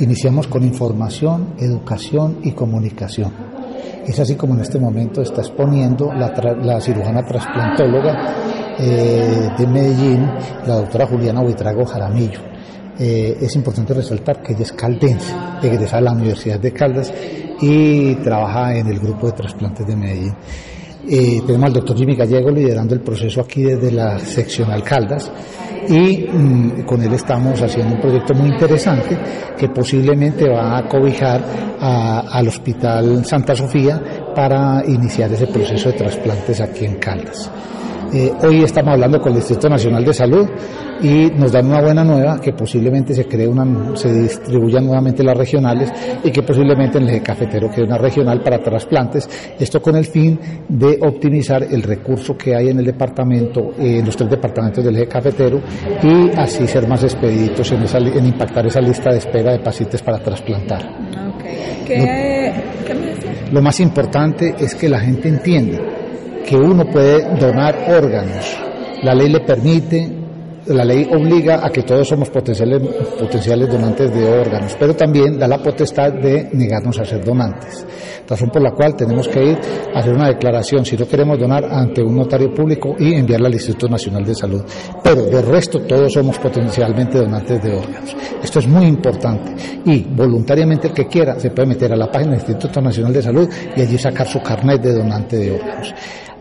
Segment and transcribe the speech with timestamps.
[0.00, 3.32] Iniciamos con información, educación y comunicación.
[4.06, 6.32] Es así como en este momento está exponiendo la,
[6.62, 8.34] la cirujana trasplantóloga
[8.78, 10.24] eh, de Medellín,
[10.66, 12.40] la doctora Juliana Buitrago Jaramillo.
[12.96, 17.12] Eh, es importante resaltar que ella es caldense, egresada de la Universidad de Caldas
[17.60, 20.34] y trabaja en el grupo de trasplantes de Medellín.
[21.10, 25.30] Eh, tenemos al doctor Jimmy Gallego liderando el proceso aquí desde la sección Caldas
[25.88, 29.18] y mm, con él estamos haciendo un proyecto muy interesante
[29.56, 31.42] que posiblemente va a cobijar
[31.80, 34.00] al Hospital Santa Sofía
[34.34, 37.50] para iniciar ese proceso de trasplantes aquí en Caldas.
[38.12, 40.48] Eh, hoy estamos hablando con el Instituto Nacional de Salud
[41.02, 45.36] y nos dan una buena nueva que posiblemente se cree una, se distribuyan nuevamente las
[45.36, 45.92] regionales
[46.24, 49.28] y que posiblemente en el eje cafetero quede una regional para trasplantes.
[49.58, 54.16] Esto con el fin de optimizar el recurso que hay en el departamento, en los
[54.16, 55.60] tres departamentos del eje cafetero
[56.02, 57.82] y así ser más expeditos en,
[58.16, 60.82] en impactar esa lista de espera de pacientes para trasplantar.
[61.86, 62.52] ¿Qué,
[63.52, 65.78] lo más importante es que la gente entienda
[66.46, 68.56] que uno puede donar órganos.
[69.02, 70.18] La ley le permite,
[70.66, 75.62] la ley obliga a que todos somos potenciales, donantes de órganos, pero también da la
[75.62, 77.86] potestad de negarnos a ser donantes.
[78.28, 79.58] Razón por la cual tenemos que ir
[79.94, 83.54] a hacer una declaración si no queremos donar ante un notario público y enviarla al
[83.54, 84.62] Instituto Nacional de Salud.
[85.02, 88.14] Pero de resto todos somos potencialmente donantes de órganos.
[88.42, 89.54] Esto es muy importante
[89.86, 93.22] y voluntariamente el que quiera se puede meter a la página del Instituto Nacional de
[93.22, 95.94] Salud y allí sacar su carnet de donante de órganos.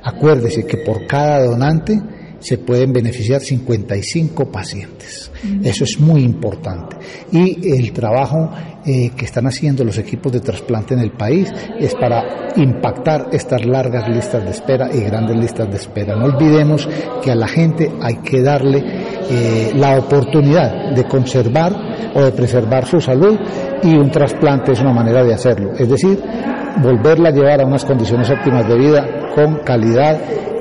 [0.08, 2.02] Acuérdese que por cada donante
[2.40, 5.30] se pueden beneficiar 55 pacientes.
[5.64, 6.96] Eso es muy importante.
[7.32, 8.50] Y el trabajo
[8.86, 13.66] eh, que están haciendo los equipos de trasplante en el país es para impactar estas
[13.66, 16.16] largas listas de espera y grandes listas de espera.
[16.16, 16.88] No olvidemos
[17.22, 18.84] que a la gente hay que darle
[19.30, 21.74] eh, la oportunidad de conservar
[22.14, 23.38] o de preservar su salud
[23.84, 25.72] y un trasplante es una manera de hacerlo.
[25.78, 26.22] Es decir,
[26.82, 29.06] volverla a llevar a unas condiciones óptimas de vida
[29.36, 30.20] con calidad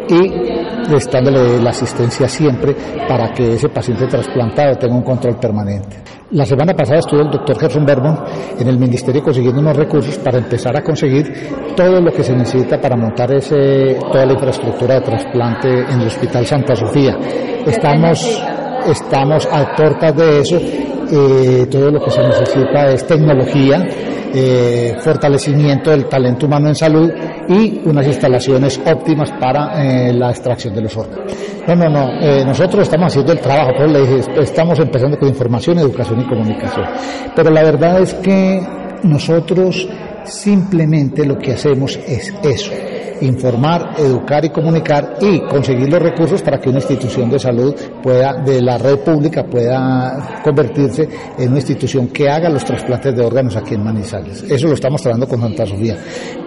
[0.09, 2.75] y estándole la asistencia siempre
[3.09, 5.97] para que ese paciente trasplantado tenga un control permanente.
[6.33, 8.19] La semana pasada estuvo el doctor Gerson Bermond
[8.59, 11.33] en el ministerio consiguiendo unos recursos para empezar a conseguir
[11.77, 16.09] todo lo que se necesita para montar ese, toda la infraestructura de trasplante en el
[16.09, 17.17] Hospital Santa Sofía.
[17.65, 18.43] Estamos,
[18.89, 20.59] estamos a tortas de eso.
[20.59, 23.87] Eh, todo lo que se necesita es tecnología,
[24.35, 27.09] eh, fortalecimiento del talento humano en salud
[27.49, 31.33] y unas instalaciones óptimas para eh, la extracción de los órganos.
[31.69, 35.79] No, no, no, nosotros estamos haciendo el trabajo, pero le dije, estamos empezando con información,
[35.79, 36.87] educación y comunicación.
[37.35, 38.61] Pero la verdad es que
[39.03, 39.89] nosotros
[40.25, 42.73] simplemente lo que hacemos es eso
[43.21, 48.35] informar, educar y comunicar y conseguir los recursos para que una institución de salud pueda,
[48.43, 53.57] de la red pública pueda convertirse en una institución que haga los trasplantes de órganos
[53.57, 54.43] aquí en Manizales.
[54.43, 55.97] Eso lo estamos tratando con Santa Sofía.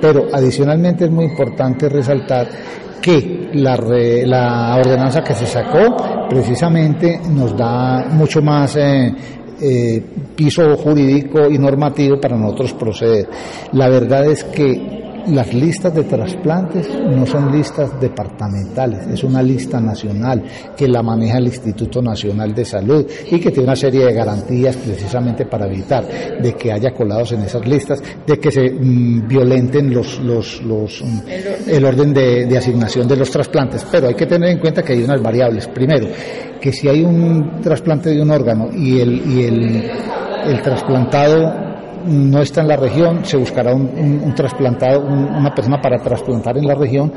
[0.02, 2.48] Pero adicionalmente es muy importante resaltar
[3.02, 9.14] que la, ordenanza que se sacó precisamente nos da mucho más eh,
[9.62, 10.04] eh,
[10.36, 13.28] piso jurídico y normativo para nosotros proceder.
[13.74, 19.80] La verdad es que las listas de trasplantes no son listas departamentales, es una lista
[19.80, 20.44] nacional
[20.76, 24.78] que la maneja el Instituto Nacional de Salud y que tiene una serie de garantías
[24.78, 26.06] precisamente para evitar
[26.42, 31.04] de que haya colados en esas listas, de que se mm, violenten los, los, los,
[31.04, 33.86] mm, el orden de, de asignación de los trasplantes.
[33.92, 35.68] Pero hay que tener en cuenta que hay unas variables.
[35.68, 36.08] Primero,
[36.60, 39.92] que si hay un trasplante de un órgano y el, y el,
[40.46, 41.69] el trasplantado
[42.06, 46.76] no está en la región, se buscará un, trasplantado, una persona para trasplantar en la
[46.76, 47.12] región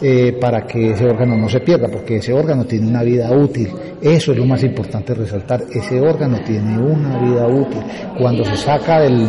[0.00, 3.68] eh, para que ese órgano no se pierda, porque ese órgano tiene una vida útil.
[4.00, 7.82] Eso es lo más importante resaltar, ese órgano tiene una vida útil.
[8.16, 9.28] Cuando se saca del,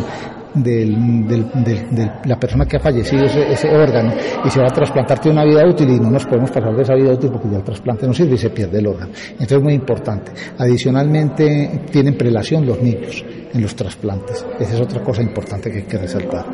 [0.54, 4.12] del, de la persona que ha fallecido ese, órgano
[4.44, 6.82] y se va a trasplantar tiene una vida útil y no nos podemos pasar de
[6.82, 9.12] esa vida útil porque ya el trasplante no sirve y se pierde el órgano.
[9.32, 10.32] Entonces es muy importante.
[10.58, 14.44] Adicionalmente tienen prelación los niños en los trasplantes.
[14.58, 16.46] Esa es otra cosa importante que hay que resaltar.